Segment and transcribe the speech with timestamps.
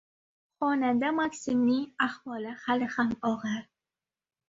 [0.61, 3.65] Xonanda MakSimning ahvoli hali ham og‘ir